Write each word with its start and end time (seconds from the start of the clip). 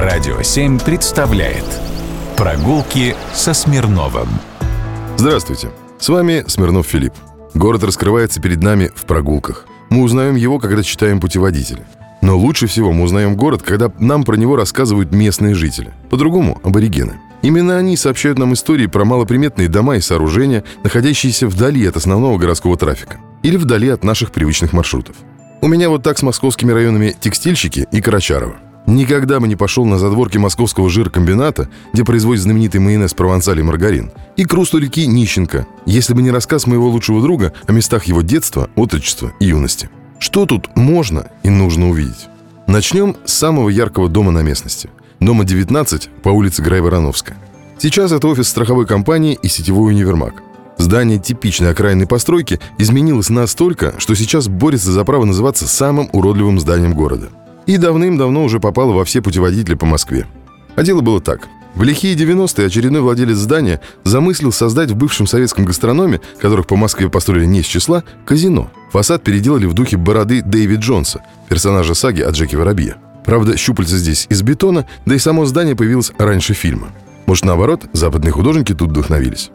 Радио 0.00 0.40
7 0.40 0.78
представляет 0.78 1.64
Прогулки 2.36 3.16
со 3.34 3.52
Смирновым 3.52 4.28
Здравствуйте, 5.16 5.70
с 5.98 6.08
вами 6.08 6.44
Смирнов 6.46 6.86
Филипп. 6.86 7.14
Город 7.52 7.82
раскрывается 7.82 8.40
перед 8.40 8.62
нами 8.62 8.92
в 8.94 9.06
прогулках. 9.06 9.66
Мы 9.90 10.04
узнаем 10.04 10.36
его, 10.36 10.60
когда 10.60 10.84
читаем 10.84 11.18
путеводители. 11.18 11.84
Но 12.22 12.38
лучше 12.38 12.68
всего 12.68 12.92
мы 12.92 13.02
узнаем 13.02 13.34
город, 13.34 13.64
когда 13.64 13.90
нам 13.98 14.22
про 14.22 14.36
него 14.36 14.54
рассказывают 14.54 15.10
местные 15.10 15.56
жители. 15.56 15.92
По-другому– 16.10 16.60
аборигены. 16.62 17.18
Именно 17.42 17.76
они 17.76 17.96
сообщают 17.96 18.38
нам 18.38 18.54
истории 18.54 18.86
про 18.86 19.04
малоприметные 19.04 19.66
дома 19.66 19.96
и 19.96 20.00
сооружения, 20.00 20.62
находящиеся 20.84 21.48
вдали 21.48 21.84
от 21.84 21.96
основного 21.96 22.38
городского 22.38 22.76
трафика. 22.76 23.16
Или 23.42 23.56
вдали 23.56 23.88
от 23.88 24.04
наших 24.04 24.30
привычных 24.30 24.72
маршрутов. 24.72 25.16
У 25.60 25.66
меня 25.66 25.88
вот 25.88 26.04
так 26.04 26.18
с 26.18 26.22
московскими 26.22 26.70
районами 26.70 27.16
Текстильщики 27.20 27.88
и 27.90 28.00
Карачарова. 28.00 28.60
Никогда 28.88 29.38
бы 29.38 29.46
не 29.46 29.54
пошел 29.54 29.84
на 29.84 29.98
задворки 29.98 30.38
московского 30.38 30.88
жиркомбината, 30.88 31.68
где 31.92 32.04
производят 32.06 32.42
знаменитый 32.42 32.80
майонез 32.80 33.12
провансаль 33.12 33.60
и 33.60 33.62
маргарин, 33.62 34.12
и 34.38 34.46
к 34.46 34.52
русту 34.54 34.78
реки 34.78 35.06
Нищенко, 35.06 35.66
если 35.84 36.14
бы 36.14 36.22
не 36.22 36.30
рассказ 36.30 36.66
моего 36.66 36.88
лучшего 36.88 37.20
друга 37.20 37.52
о 37.66 37.72
местах 37.72 38.04
его 38.04 38.22
детства, 38.22 38.70
отрочества 38.76 39.34
и 39.40 39.44
юности. 39.44 39.90
Что 40.18 40.46
тут 40.46 40.74
можно 40.74 41.26
и 41.42 41.50
нужно 41.50 41.90
увидеть? 41.90 42.28
Начнем 42.66 43.14
с 43.26 43.34
самого 43.34 43.68
яркого 43.68 44.08
дома 44.08 44.32
на 44.32 44.40
местности. 44.40 44.88
Дома 45.20 45.44
19 45.44 46.08
по 46.22 46.30
улице 46.30 46.62
Грай-Вороновска. 46.62 47.36
Сейчас 47.76 48.10
это 48.10 48.26
офис 48.26 48.48
страховой 48.48 48.86
компании 48.86 49.38
и 49.42 49.48
сетевой 49.48 49.92
универмаг. 49.92 50.42
Здание 50.78 51.18
типичной 51.18 51.72
окраинной 51.72 52.06
постройки 52.06 52.58
изменилось 52.78 53.28
настолько, 53.28 53.96
что 53.98 54.14
сейчас 54.14 54.48
борется 54.48 54.92
за 54.92 55.04
право 55.04 55.26
называться 55.26 55.68
самым 55.68 56.08
уродливым 56.14 56.58
зданием 56.58 56.94
города. 56.94 57.28
И 57.68 57.76
давным-давно 57.76 58.44
уже 58.44 58.60
попало 58.60 58.92
во 58.92 59.04
все 59.04 59.20
путеводители 59.20 59.74
по 59.74 59.84
Москве. 59.84 60.26
А 60.74 60.82
дело 60.82 61.02
было 61.02 61.20
так. 61.20 61.48
В 61.74 61.82
лихие 61.82 62.16
90-е 62.16 62.66
очередной 62.66 63.02
владелец 63.02 63.36
здания 63.36 63.82
замыслил 64.04 64.52
создать 64.52 64.90
в 64.90 64.96
бывшем 64.96 65.26
советском 65.26 65.66
гастрономе, 65.66 66.22
которых 66.40 66.66
по 66.66 66.76
Москве 66.76 67.10
построили 67.10 67.44
не 67.44 67.60
из 67.60 67.66
числа, 67.66 68.04
казино. 68.24 68.70
Фасад 68.90 69.22
переделали 69.22 69.66
в 69.66 69.74
духе 69.74 69.98
бороды 69.98 70.40
Дэвид 70.40 70.78
Джонса, 70.78 71.20
персонажа 71.50 71.92
саги 71.92 72.22
о 72.22 72.30
Джеки 72.30 72.56
Воробье. 72.56 72.96
Правда, 73.26 73.58
щупальца 73.58 73.98
здесь 73.98 74.26
из 74.30 74.40
бетона, 74.40 74.86
да 75.04 75.14
и 75.14 75.18
само 75.18 75.44
здание 75.44 75.76
появилось 75.76 76.12
раньше 76.16 76.54
фильма. 76.54 76.88
Может, 77.26 77.44
наоборот, 77.44 77.84
западные 77.92 78.32
художники 78.32 78.72
тут 78.72 78.88
вдохновились. 78.88 79.50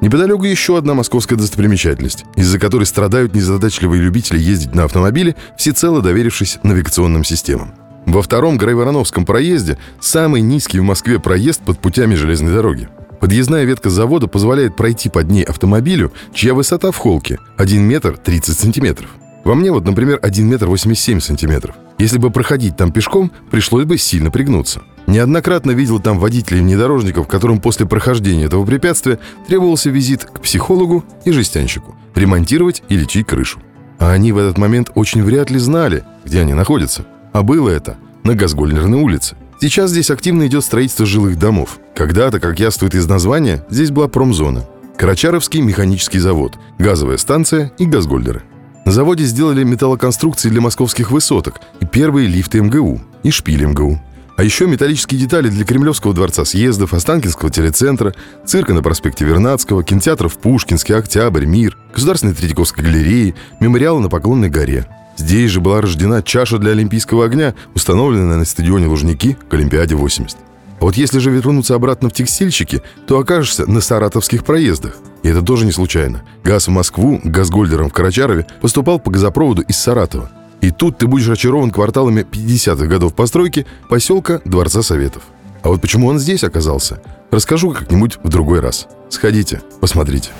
Неподалеку 0.00 0.44
еще 0.44 0.78
одна 0.78 0.94
московская 0.94 1.36
достопримечательность, 1.36 2.24
из-за 2.36 2.58
которой 2.58 2.84
страдают 2.84 3.34
незадачливые 3.34 4.00
любители 4.00 4.38
ездить 4.38 4.74
на 4.74 4.84
автомобиле, 4.84 5.34
всецело 5.56 6.00
доверившись 6.00 6.58
навигационным 6.62 7.24
системам. 7.24 7.74
Во 8.06 8.22
втором 8.22 8.56
Грайвороновском 8.56 9.26
проезде 9.26 9.76
самый 10.00 10.40
низкий 10.40 10.78
в 10.78 10.84
Москве 10.84 11.18
проезд 11.18 11.62
под 11.62 11.78
путями 11.78 12.14
железной 12.14 12.54
дороги. 12.54 12.88
Подъездная 13.20 13.64
ветка 13.64 13.90
завода 13.90 14.28
позволяет 14.28 14.76
пройти 14.76 15.08
под 15.08 15.28
ней 15.30 15.42
автомобилю, 15.42 16.12
чья 16.32 16.54
высота 16.54 16.92
в 16.92 16.96
холке 16.96 17.38
1 17.56 17.82
метр 17.82 18.16
30 18.16 18.56
сантиметров. 18.56 19.10
Во 19.44 19.54
мне 19.54 19.72
вот, 19.72 19.84
например, 19.84 20.20
1 20.22 20.46
метр 20.46 20.66
87 20.66 21.20
сантиметров. 21.20 21.74
Если 21.98 22.18
бы 22.18 22.30
проходить 22.30 22.76
там 22.76 22.92
пешком, 22.92 23.32
пришлось 23.50 23.84
бы 23.84 23.98
сильно 23.98 24.30
пригнуться. 24.30 24.82
Неоднократно 25.08 25.72
видел 25.72 25.98
там 26.00 26.18
водителей 26.18 26.60
внедорожников, 26.60 27.26
которым 27.26 27.60
после 27.60 27.86
прохождения 27.86 28.44
этого 28.44 28.64
препятствия 28.64 29.18
требовался 29.46 29.90
визит 29.90 30.24
к 30.24 30.40
психологу 30.40 31.04
и 31.24 31.32
жестянщику, 31.32 31.96
ремонтировать 32.14 32.82
и 32.88 32.96
лечить 32.96 33.26
крышу. 33.26 33.60
А 33.98 34.12
они 34.12 34.30
в 34.32 34.38
этот 34.38 34.58
момент 34.58 34.90
очень 34.94 35.24
вряд 35.24 35.50
ли 35.50 35.58
знали, 35.58 36.04
где 36.24 36.40
они 36.40 36.54
находятся. 36.54 37.04
А 37.32 37.42
было 37.42 37.68
это 37.68 37.96
на 38.22 38.34
Газгольнерной 38.34 39.00
улице. 39.00 39.36
Сейчас 39.60 39.90
здесь 39.90 40.10
активно 40.10 40.46
идет 40.46 40.62
строительство 40.62 41.04
жилых 41.04 41.36
домов. 41.36 41.80
Когда-то, 41.96 42.38
как 42.38 42.60
яствует 42.60 42.94
из 42.94 43.08
названия, 43.08 43.64
здесь 43.70 43.90
была 43.90 44.06
промзона. 44.06 44.66
Карачаровский 44.96 45.62
механический 45.62 46.20
завод, 46.20 46.58
газовая 46.78 47.16
станция 47.16 47.72
и 47.78 47.86
газгольдеры. 47.86 48.42
На 48.88 48.92
заводе 48.92 49.24
сделали 49.24 49.64
металлоконструкции 49.64 50.48
для 50.48 50.62
московских 50.62 51.10
высоток 51.10 51.60
и 51.78 51.84
первые 51.84 52.26
лифты 52.26 52.62
МГУ 52.62 53.02
и 53.22 53.30
шпили 53.30 53.66
МГУ. 53.66 54.00
А 54.38 54.42
еще 54.42 54.66
металлические 54.66 55.20
детали 55.20 55.50
для 55.50 55.66
Кремлевского 55.66 56.14
дворца 56.14 56.46
съездов, 56.46 56.94
Останкинского 56.94 57.50
телецентра, 57.50 58.14
цирка 58.46 58.72
на 58.72 58.82
проспекте 58.82 59.26
Вернадского, 59.26 59.84
кинотеатров 59.84 60.38
Пушкинский, 60.38 60.94
Октябрь, 60.94 61.44
Мир, 61.44 61.76
Государственной 61.92 62.32
Третьяковской 62.32 62.80
галереи, 62.80 63.34
мемориала 63.60 64.00
на 64.00 64.08
Поклонной 64.08 64.48
горе. 64.48 64.86
Здесь 65.18 65.50
же 65.50 65.60
была 65.60 65.82
рождена 65.82 66.22
чаша 66.22 66.56
для 66.56 66.70
Олимпийского 66.70 67.26
огня, 67.26 67.54
установленная 67.74 68.38
на 68.38 68.46
стадионе 68.46 68.86
Лужники 68.86 69.36
к 69.50 69.52
Олимпиаде 69.52 69.96
80. 69.96 70.38
А 70.80 70.84
вот 70.86 70.96
если 70.96 71.18
же 71.18 71.30
вернуться 71.30 71.74
обратно 71.74 72.08
в 72.08 72.14
текстильщики, 72.14 72.80
то 73.06 73.18
окажешься 73.18 73.70
на 73.70 73.82
саратовских 73.82 74.46
проездах. 74.46 74.96
И 75.28 75.30
это 75.30 75.42
тоже 75.42 75.66
не 75.66 75.72
случайно. 75.72 76.22
Газ 76.42 76.68
в 76.68 76.70
Москву 76.70 77.20
газгольдером 77.22 77.90
в 77.90 77.92
Карачарове 77.92 78.46
поступал 78.62 78.98
по 78.98 79.10
газопроводу 79.10 79.60
из 79.60 79.76
Саратова. 79.76 80.30
И 80.62 80.70
тут 80.70 80.96
ты 80.96 81.06
будешь 81.06 81.28
очарован 81.28 81.70
кварталами 81.70 82.22
50-х 82.22 82.86
годов 82.86 83.14
постройки 83.14 83.66
поселка 83.90 84.40
Дворца 84.46 84.82
Советов. 84.82 85.24
А 85.62 85.68
вот 85.68 85.82
почему 85.82 86.06
он 86.06 86.18
здесь 86.18 86.44
оказался, 86.44 87.02
расскажу 87.30 87.72
как-нибудь 87.72 88.16
в 88.22 88.30
другой 88.30 88.60
раз. 88.60 88.88
Сходите, 89.10 89.60
посмотрите. 89.82 90.30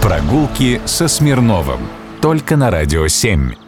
Прогулки 0.00 0.80
со 0.84 1.08
Смирновым. 1.08 1.80
Только 2.20 2.56
на 2.56 2.70
Радио 2.70 3.08
7. 3.08 3.67